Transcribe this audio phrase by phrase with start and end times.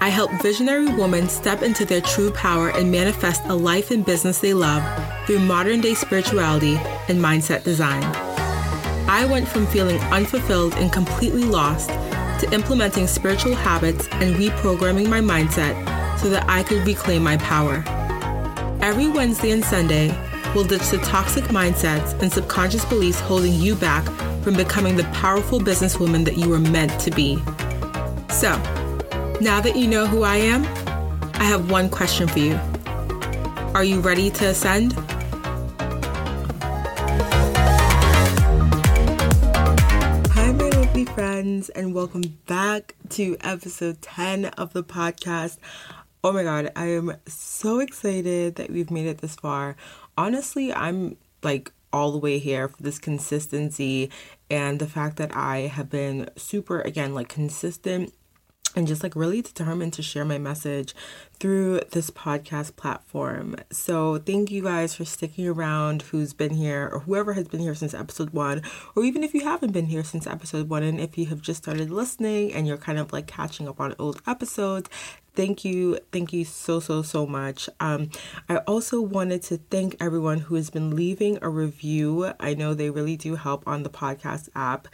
[0.00, 4.38] I help visionary women step into their true power and manifest a life and business
[4.38, 4.82] they love
[5.26, 6.76] through modern day spirituality
[7.08, 8.02] and mindset design.
[9.08, 11.88] I went from feeling unfulfilled and completely lost
[12.40, 15.74] to implementing spiritual habits and reprogramming my mindset
[16.18, 17.84] so that I could reclaim my power.
[18.80, 20.08] Every Wednesday and Sunday,
[20.54, 24.04] we'll ditch the toxic mindsets and subconscious beliefs holding you back
[24.42, 27.38] from becoming the powerful businesswoman that you were meant to be.
[28.30, 28.52] So,
[29.44, 30.64] now that you know who I am,
[31.34, 32.58] I have one question for you.
[33.74, 34.94] Are you ready to ascend?
[40.32, 45.58] Hi, my lovely friends, and welcome back to episode 10 of the podcast.
[46.24, 49.76] Oh my god, I am so excited that we've made it this far.
[50.16, 54.10] Honestly, I'm like all the way here for this consistency
[54.48, 58.14] and the fact that I have been super, again, like consistent
[58.74, 60.94] and just like really determined to share my message
[61.38, 63.56] through this podcast platform.
[63.70, 67.74] So, thank you guys for sticking around who's been here or whoever has been here
[67.74, 68.62] since episode one,
[68.94, 71.62] or even if you haven't been here since episode one, and if you have just
[71.62, 74.88] started listening and you're kind of like catching up on old episodes.
[75.34, 77.68] Thank you, thank you so so so much.
[77.80, 78.10] Um,
[78.48, 82.32] I also wanted to thank everyone who has been leaving a review.
[82.38, 84.86] I know they really do help on the podcast app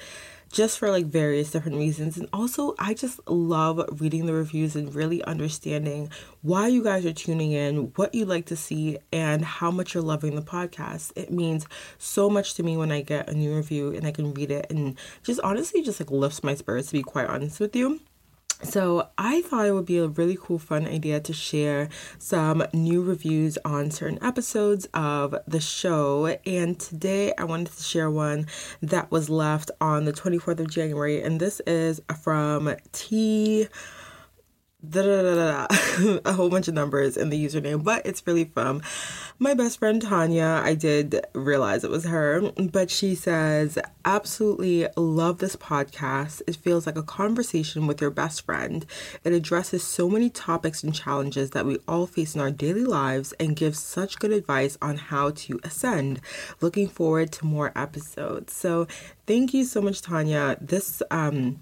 [0.50, 2.16] just for like various different reasons.
[2.16, 6.10] And also, I just love reading the reviews and really understanding
[6.42, 10.02] why you guys are tuning in, what you like to see, and how much you're
[10.02, 11.12] loving the podcast.
[11.16, 11.66] It means
[11.98, 14.66] so much to me when I get a new review and I can read it
[14.70, 18.00] and just honestly just like lifts my spirits to be quite honest with you.
[18.62, 21.88] So, I thought it would be a really cool, fun idea to share
[22.18, 26.36] some new reviews on certain episodes of the show.
[26.44, 28.46] And today I wanted to share one
[28.82, 31.22] that was left on the 24th of January.
[31.22, 33.66] And this is from T
[34.82, 38.80] a whole bunch of numbers in the username, but it's really from
[39.38, 40.62] my best friend Tanya.
[40.64, 46.40] I did realize it was her, but she says, Absolutely love this podcast.
[46.46, 48.86] It feels like a conversation with your best friend.
[49.22, 53.32] It addresses so many topics and challenges that we all face in our daily lives
[53.38, 56.20] and gives such good advice on how to ascend.
[56.62, 58.54] Looking forward to more episodes.
[58.54, 58.86] So,
[59.26, 60.56] thank you so much, Tanya.
[60.60, 61.60] This, um,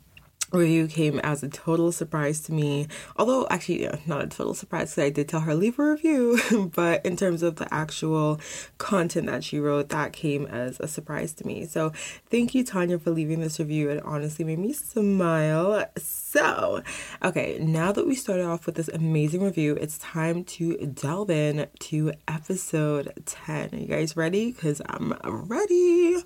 [0.52, 2.88] review came as a total surprise to me.
[3.16, 6.70] Although, actually, yeah, not a total surprise because I did tell her leave a review,
[6.74, 8.40] but in terms of the actual
[8.78, 11.66] content that she wrote, that came as a surprise to me.
[11.66, 11.92] So,
[12.30, 13.90] thank you, Tanya, for leaving this review.
[13.90, 15.84] It honestly made me smile.
[15.98, 16.82] So,
[17.22, 21.66] okay, now that we started off with this amazing review, it's time to delve in
[21.80, 23.70] to episode 10.
[23.72, 24.52] Are you guys ready?
[24.52, 26.22] Because I'm ready.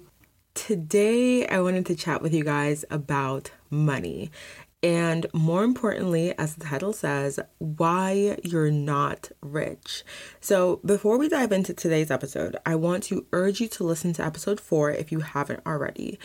[0.54, 4.30] Today, I wanted to chat with you guys about money.
[4.82, 10.02] And more importantly, as the title says, why you're not rich.
[10.40, 14.24] So, before we dive into today's episode, I want to urge you to listen to
[14.24, 16.18] episode four if you haven't already.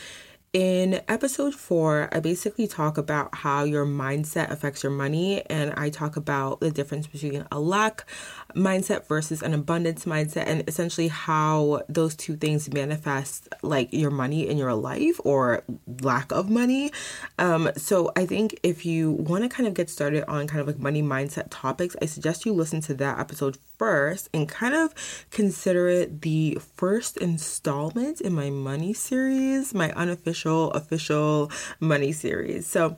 [0.53, 5.89] In episode four, I basically talk about how your mindset affects your money, and I
[5.89, 8.09] talk about the difference between a lack
[8.55, 14.47] mindset versus an abundance mindset, and essentially how those two things manifest like your money
[14.47, 15.63] in your life or
[16.01, 16.91] lack of money.
[17.37, 20.67] Um, so I think if you want to kind of get started on kind of
[20.67, 24.93] like money mindset topics, I suggest you listen to that episode first and kind of
[25.31, 32.67] consider it the first installment in my money series, my unofficial, official money series.
[32.67, 32.97] So,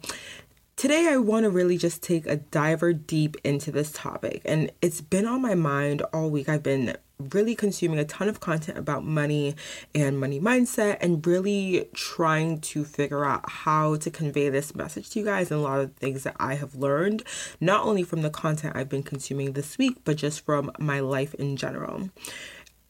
[0.79, 5.01] Today, I want to really just take a diver deep into this topic, and it's
[5.01, 6.47] been on my mind all week.
[6.47, 6.95] I've been
[7.33, 9.57] really consuming a ton of content about money
[9.93, 15.19] and money mindset and really trying to figure out how to convey this message to
[15.19, 17.23] you guys and a lot of things that I have learned,
[17.59, 21.33] not only from the content I've been consuming this week, but just from my life
[21.33, 22.09] in general.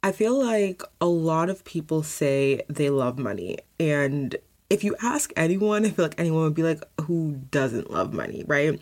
[0.03, 3.57] I feel like a lot of people say they love money.
[3.79, 4.35] And
[4.69, 8.43] if you ask anyone, I feel like anyone would be like, who doesn't love money,
[8.45, 8.79] right?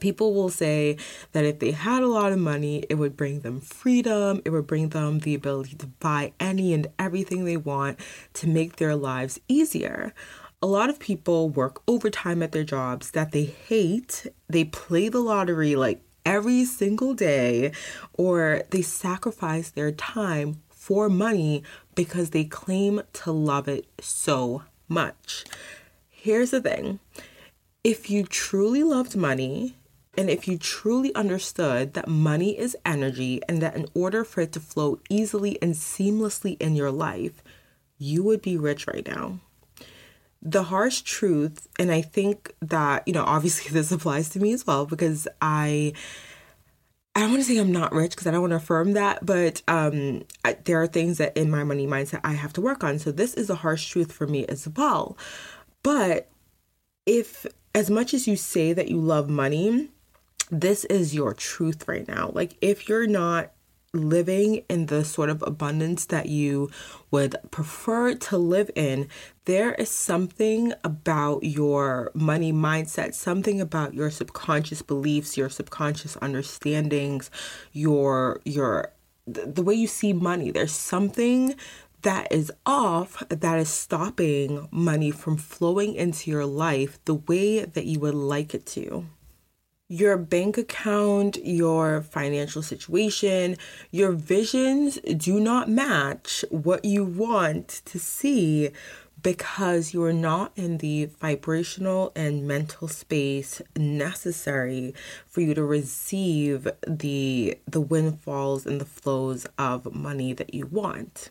[0.00, 0.96] People will say
[1.32, 4.66] that if they had a lot of money, it would bring them freedom, it would
[4.66, 7.98] bring them the ability to buy any and everything they want
[8.34, 10.14] to make their lives easier.
[10.60, 14.26] A lot of people work overtime at their jobs that they hate.
[14.48, 17.72] They play the lottery like every single day,
[18.12, 21.62] or they sacrifice their time for money
[21.94, 25.44] because they claim to love it so much.
[26.08, 27.00] Here's the thing
[27.84, 29.76] if you truly loved money,
[30.18, 34.52] and if you truly understood that money is energy and that in order for it
[34.52, 37.40] to flow easily and seamlessly in your life,
[37.98, 39.38] you would be rich right now.
[40.42, 44.66] The harsh truth, and I think that, you know, obviously this applies to me as
[44.66, 45.92] well because I
[47.14, 49.26] I don't want to say I'm not rich because I don't want to affirm that,
[49.26, 52.84] but um, I, there are things that in my money mindset I have to work
[52.84, 52.98] on.
[53.00, 55.18] So this is a harsh truth for me as well.
[55.82, 56.28] But
[57.06, 57.44] if,
[57.74, 59.88] as much as you say that you love money,
[60.50, 62.30] this is your truth right now.
[62.34, 63.50] Like, if you're not
[63.92, 66.70] living in the sort of abundance that you
[67.10, 69.08] would prefer to live in,
[69.46, 77.30] there is something about your money mindset, something about your subconscious beliefs, your subconscious understandings,
[77.72, 78.92] your your
[79.26, 80.50] the way you see money.
[80.50, 81.54] There's something
[82.02, 87.86] that is off that is stopping money from flowing into your life the way that
[87.86, 89.06] you would like it to
[89.88, 93.56] your bank account, your financial situation,
[93.90, 98.70] your visions do not match what you want to see
[99.22, 104.94] because you are not in the vibrational and mental space necessary
[105.26, 111.30] for you to receive the the windfalls and the flows of money that you want.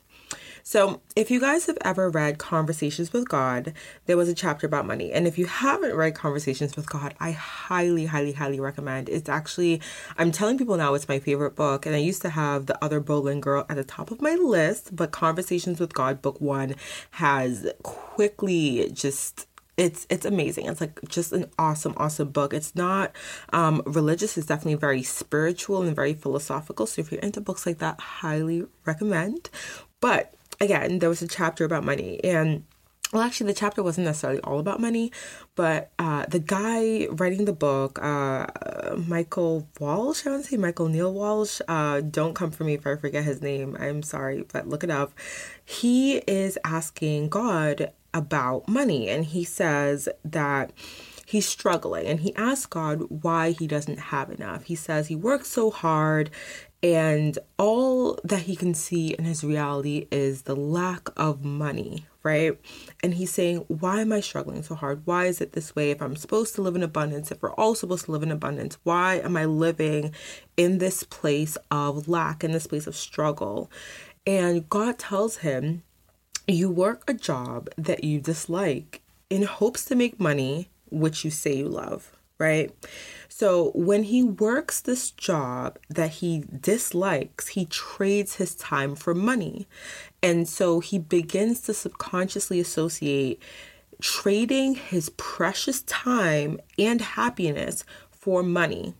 [0.70, 3.72] So, if you guys have ever read Conversations with God,
[4.06, 5.14] there was a chapter about money.
[5.14, 9.08] And if you haven't read Conversations with God, I highly, highly, highly recommend.
[9.08, 9.80] It's actually,
[10.18, 11.86] I'm telling people now it's my favorite book.
[11.86, 14.94] And I used to have The Other Boleyn Girl at the top of my list,
[14.94, 16.76] but Conversations with God, book one,
[17.12, 19.48] has quickly just
[19.78, 20.66] it's it's amazing.
[20.66, 22.54] It's like just an awesome, awesome book.
[22.54, 23.16] It's not
[23.54, 24.38] um, religious.
[24.38, 26.88] It's definitely very spiritual and very philosophical.
[26.88, 29.50] So if you're into books like that, highly recommend.
[30.02, 32.64] But again, there was a chapter about money and
[33.14, 35.12] well actually the chapter wasn't necessarily all about money
[35.56, 38.46] but uh, the guy writing the book uh,
[39.08, 42.86] michael walsh i want to say michael neil walsh uh, don't come for me if
[42.86, 45.14] i forget his name i'm sorry but look it up
[45.64, 50.72] he is asking god about money and he says that
[51.28, 54.64] he's struggling and he asks God why he doesn't have enough.
[54.64, 56.30] He says he works so hard
[56.84, 62.58] and all that he can see in his reality is the lack of money, right?
[63.02, 65.02] And he's saying, Why am I struggling so hard?
[65.06, 65.92] Why is it this way?
[65.92, 68.78] If I'm supposed to live in abundance, if we're all supposed to live in abundance,
[68.84, 70.14] why am I living
[70.56, 73.72] in this place of lack, in this place of struggle?
[74.28, 75.84] And God tells him,
[76.48, 79.02] You work a job that you dislike
[79.32, 82.72] in hopes to make money, which you say you love right?
[83.28, 89.68] So when he works this job that he dislikes, he trades his time for money.
[90.24, 93.42] And so he begins to subconsciously associate
[94.02, 98.94] trading his precious time and happiness for money.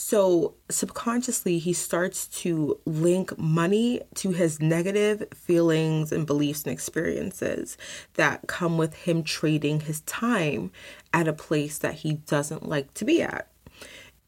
[0.00, 7.76] So subconsciously, he starts to link money to his negative feelings and beliefs and experiences
[8.14, 10.70] that come with him trading his time
[11.12, 13.50] at a place that he doesn't like to be at.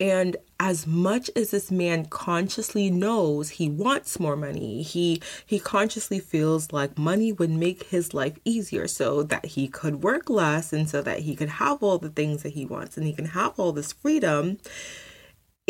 [0.01, 6.19] And as much as this man consciously knows he wants more money, he he consciously
[6.19, 10.91] feels like money would make his life easier so that he could work less and
[10.91, 13.57] so that he could have all the things that he wants and he can have
[13.57, 14.59] all this freedom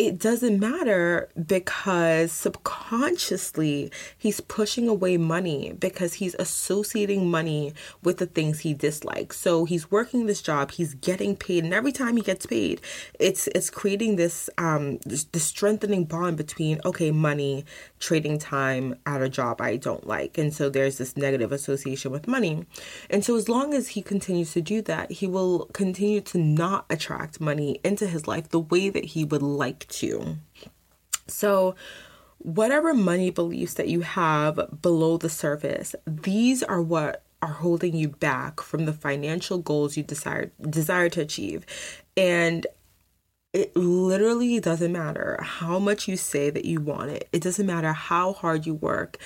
[0.00, 8.24] it doesn't matter because subconsciously he's pushing away money because he's associating money with the
[8.24, 9.36] things he dislikes.
[9.38, 12.80] So he's working this job, he's getting paid, and every time he gets paid,
[13.18, 17.66] it's it's creating this um this, this strengthening bond between okay, money,
[17.98, 20.38] trading time at a job I don't like.
[20.38, 22.64] And so there's this negative association with money.
[23.10, 26.86] And so as long as he continues to do that, he will continue to not
[26.88, 30.36] attract money into his life the way that he would like to.
[31.26, 31.74] So,
[32.38, 38.08] whatever money beliefs that you have below the surface, these are what are holding you
[38.08, 41.64] back from the financial goals you desire desire to achieve.
[42.16, 42.66] And
[43.52, 47.28] it literally doesn't matter how much you say that you want it.
[47.32, 49.18] It doesn't matter how hard you work.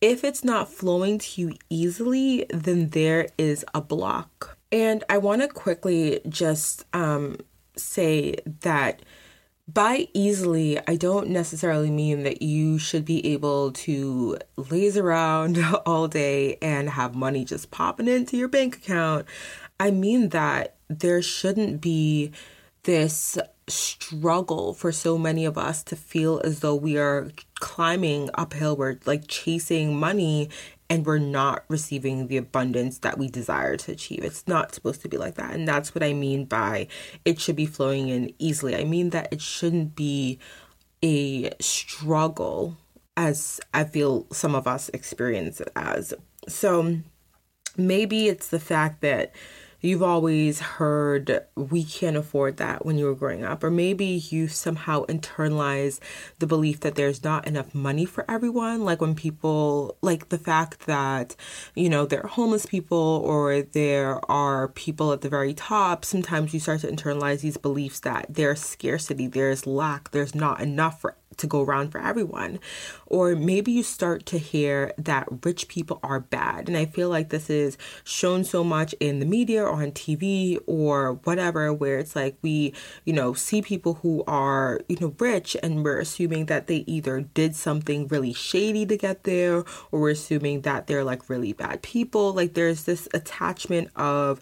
[0.00, 4.58] If it's not flowing to you easily, then there is a block.
[4.70, 7.38] And I want to quickly just um,
[7.76, 9.00] say that
[9.68, 16.08] by easily, I don't necessarily mean that you should be able to laze around all
[16.08, 19.26] day and have money just popping into your bank account.
[19.80, 22.32] I mean that there shouldn't be
[22.84, 23.36] this
[23.68, 28.98] struggle for so many of us to feel as though we are climbing uphill, we're
[29.06, 30.48] like chasing money
[30.88, 34.22] and we're not receiving the abundance that we desire to achieve.
[34.22, 35.54] It's not supposed to be like that.
[35.54, 36.88] And that's what I mean by
[37.24, 38.76] it should be flowing in easily.
[38.76, 40.38] I mean that it shouldn't be
[41.02, 42.76] a struggle
[43.16, 46.14] as I feel some of us experience it as.
[46.48, 46.98] So
[47.76, 49.32] maybe it's the fact that
[49.80, 54.48] you've always heard we can't afford that when you were growing up or maybe you
[54.48, 56.00] somehow internalize
[56.38, 58.84] the belief that there's not enough money for everyone.
[58.84, 61.36] Like when people like the fact that
[61.74, 66.52] you know there are homeless people or there are people at the very top sometimes
[66.54, 71.16] you start to internalize these beliefs that there's scarcity there's lack there's not enough for
[71.38, 72.58] to go around for everyone.
[73.06, 76.68] Or maybe you start to hear that rich people are bad.
[76.68, 80.58] And I feel like this is shown so much in the media or on TV
[80.66, 82.74] or whatever, where it's like we,
[83.04, 87.20] you know, see people who are, you know, rich and we're assuming that they either
[87.20, 91.82] did something really shady to get there or we're assuming that they're like really bad
[91.82, 92.32] people.
[92.32, 94.40] Like there's this attachment of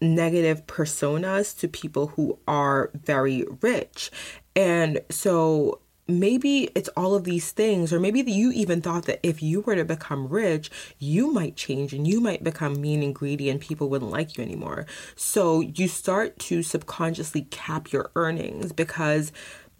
[0.00, 4.10] negative personas to people who are very rich.
[4.54, 9.42] And so maybe it's all of these things, or maybe you even thought that if
[9.42, 13.50] you were to become rich, you might change and you might become mean and greedy
[13.50, 14.86] and people wouldn't like you anymore.
[15.14, 19.32] So you start to subconsciously cap your earnings because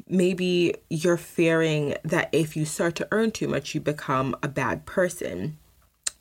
[0.07, 4.85] maybe you're fearing that if you start to earn too much, you become a bad
[4.85, 5.59] person.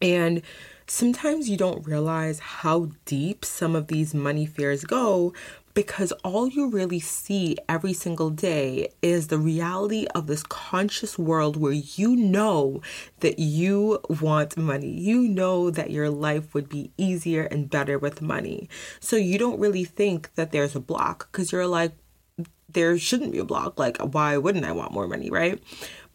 [0.02, 0.42] And
[0.88, 5.34] sometimes you don't realize how deep some of these money fears go
[5.78, 11.56] because all you really see every single day is the reality of this conscious world
[11.56, 12.82] where you know
[13.20, 14.90] that you want money.
[14.90, 18.68] You know that your life would be easier and better with money.
[19.00, 21.92] So you don't really think that there's a block because you're like,
[22.68, 23.78] there shouldn't be a block.
[23.78, 25.62] Like, why wouldn't I want more money, right?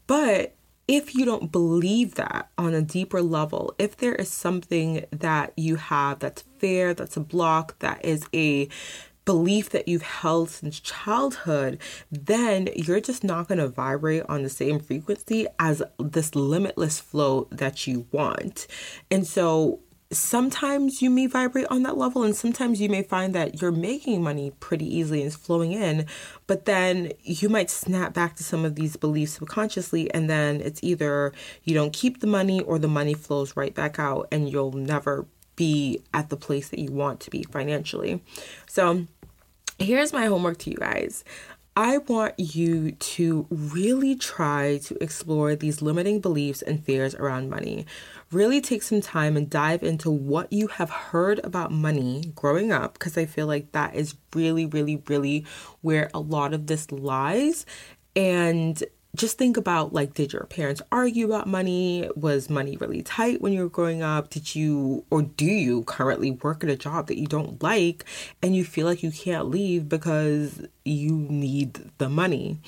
[0.08, 0.56] But
[0.88, 5.76] if you don't believe that on a deeper level, if there is something that you
[5.76, 8.68] have that's fair, that's a block, that is a
[9.24, 11.78] belief that you've held since childhood,
[12.10, 17.48] then you're just not going to vibrate on the same frequency as this limitless flow
[17.50, 18.66] that you want.
[19.10, 19.80] And so
[20.12, 24.22] sometimes you may vibrate on that level and sometimes you may find that you're making
[24.22, 26.04] money pretty easily and it's flowing in
[26.46, 30.80] but then you might snap back to some of these beliefs subconsciously and then it's
[30.82, 31.32] either
[31.64, 35.26] you don't keep the money or the money flows right back out and you'll never
[35.56, 38.22] be at the place that you want to be financially.
[38.66, 39.06] So,
[39.78, 41.24] here's my homework to you guys.
[41.74, 47.86] I want you to really try to explore these limiting beliefs and fears around money.
[48.30, 52.94] Really take some time and dive into what you have heard about money growing up,
[52.94, 55.46] because I feel like that is really, really, really
[55.80, 57.64] where a lot of this lies.
[58.14, 58.82] And
[59.14, 62.08] just think about like did your parents argue about money?
[62.16, 64.30] Was money really tight when you were growing up?
[64.30, 68.04] Did you or do you currently work at a job that you don't like
[68.42, 72.58] and you feel like you can't leave because you need the money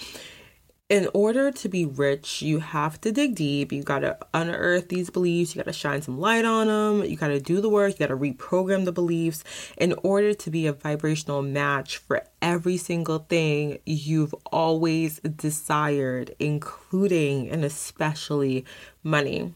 [0.94, 3.72] in order to be rich, you have to dig deep.
[3.72, 5.52] You got to unearth these beliefs.
[5.52, 7.04] You got to shine some light on them.
[7.04, 7.94] You got to do the work.
[7.94, 9.42] You got to reprogram the beliefs
[9.76, 17.50] in order to be a vibrational match for every single thing you've always desired, including
[17.50, 18.64] and especially
[19.02, 19.52] money.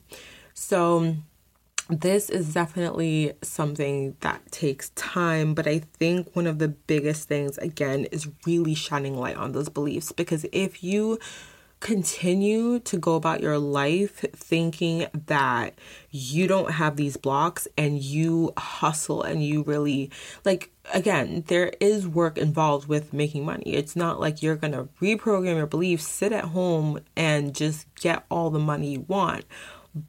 [0.54, 1.18] So,
[1.88, 7.56] this is definitely something that takes time, but I think one of the biggest things,
[7.58, 11.18] again, is really shining light on those beliefs because if you
[11.80, 15.78] continue to go about your life thinking that
[16.10, 20.10] you don't have these blocks and you hustle and you really
[20.44, 23.74] like again there is work involved with making money.
[23.74, 28.24] It's not like you're going to reprogram your beliefs sit at home and just get
[28.28, 29.44] all the money you want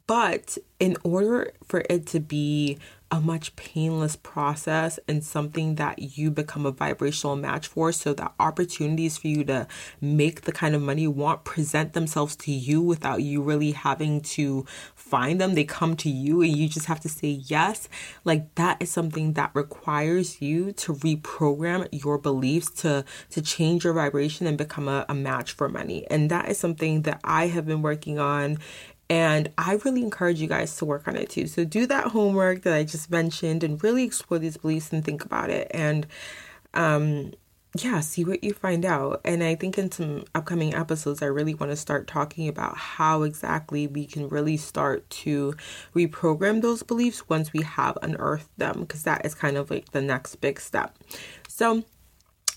[0.06, 2.78] but in order for it to be
[3.10, 8.32] a much painless process and something that you become a vibrational match for so that
[8.38, 9.66] opportunities for you to
[10.00, 14.20] make the kind of money you want present themselves to you without you really having
[14.20, 17.88] to find them they come to you and you just have to say yes
[18.24, 23.92] like that is something that requires you to reprogram your beliefs to to change your
[23.92, 26.06] vibration and become a, a match for money.
[26.08, 28.58] And that is something that i have been working on
[29.10, 31.48] and I really encourage you guys to work on it too.
[31.48, 35.24] So do that homework that I just mentioned and really explore these beliefs and think
[35.24, 35.68] about it.
[35.74, 36.06] And
[36.74, 37.32] um,
[37.76, 39.20] yeah, see what you find out.
[39.24, 43.24] And I think in some upcoming episodes, I really want to start talking about how
[43.24, 45.54] exactly we can really start to
[45.92, 50.00] reprogram those beliefs once we have unearthed them, because that is kind of like the
[50.00, 50.96] next big step.
[51.48, 51.82] So,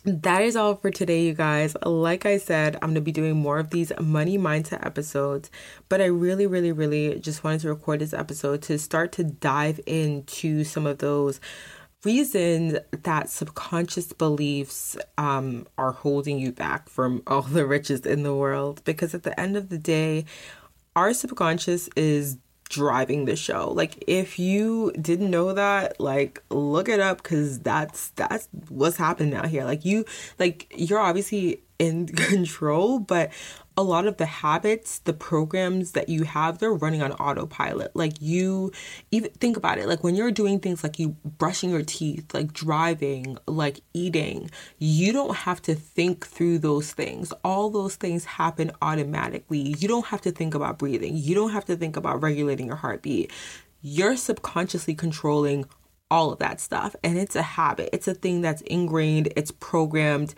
[0.05, 1.75] that is all for today, you guys.
[1.85, 5.49] Like I said, I'm going to be doing more of these money mindset episodes,
[5.87, 9.79] but I really, really, really just wanted to record this episode to start to dive
[9.85, 11.39] into some of those
[12.03, 18.35] reasons that subconscious beliefs um, are holding you back from all the riches in the
[18.35, 18.81] world.
[18.83, 20.25] Because at the end of the day,
[20.97, 22.37] our subconscious is
[22.73, 23.71] driving the show.
[23.71, 29.35] Like if you didn't know that, like look it up cuz that's that's what's happening
[29.35, 29.63] out here.
[29.63, 30.05] Like you
[30.39, 33.31] like you're obviously in control, but
[33.75, 37.95] a lot of the habits, the programs that you have, they're running on autopilot.
[37.95, 38.71] Like you
[39.11, 42.53] even think about it, like when you're doing things like you brushing your teeth, like
[42.53, 47.33] driving, like eating, you don't have to think through those things.
[47.43, 49.75] All those things happen automatically.
[49.79, 51.17] You don't have to think about breathing.
[51.17, 53.31] You don't have to think about regulating your heartbeat.
[53.81, 55.65] You're subconsciously controlling
[56.11, 56.95] all of that stuff.
[57.03, 57.89] And it's a habit.
[57.91, 60.35] It's a thing that's ingrained, it's programmed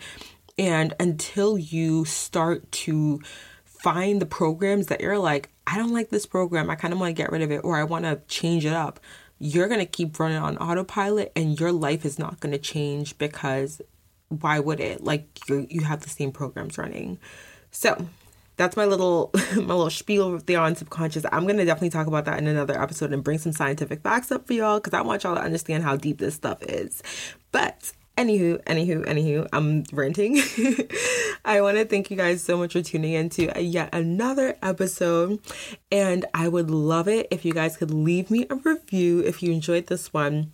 [0.58, 3.20] and until you start to
[3.64, 7.14] find the programs that you're like, I don't like this program, I kind of want
[7.14, 9.00] to get rid of it, or I want to change it up,
[9.38, 13.18] you're going to keep running on autopilot and your life is not going to change
[13.18, 13.82] because
[14.28, 15.04] why would it?
[15.04, 17.18] Like you you have the same programs running.
[17.70, 18.08] So,
[18.56, 21.24] that's my little my little spiel with the on subconscious.
[21.30, 24.46] I'm gonna definitely talk about that in another episode and bring some scientific facts up
[24.46, 27.02] for y'all because I want y'all to understand how deep this stuff is.
[27.52, 30.36] But Anywho, anywho, anywho, I'm ranting.
[31.44, 35.38] I want to thank you guys so much for tuning in to yet another episode.
[35.92, 39.52] And I would love it if you guys could leave me a review if you
[39.52, 40.52] enjoyed this one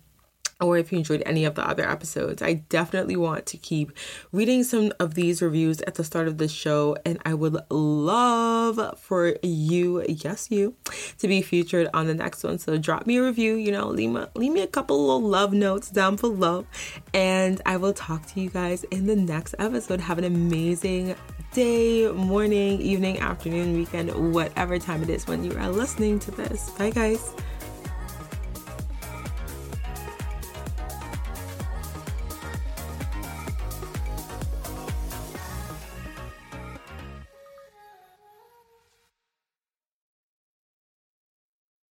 [0.61, 2.41] or if you enjoyed any of the other episodes.
[2.41, 3.91] I definitely want to keep
[4.31, 8.99] reading some of these reviews at the start of the show, and I would love
[8.99, 10.75] for you, yes, you,
[11.19, 12.59] to be featured on the next one.
[12.59, 15.53] So drop me a review, you know, leave me, leave me a couple little love
[15.53, 16.65] notes down below,
[17.13, 19.99] and I will talk to you guys in the next episode.
[19.99, 21.15] Have an amazing
[21.53, 26.71] day, morning, evening, afternoon, weekend, whatever time it is when you are listening to this.
[26.71, 27.33] Bye, guys.